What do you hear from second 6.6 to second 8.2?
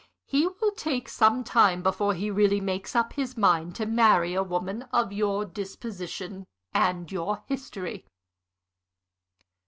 and your history."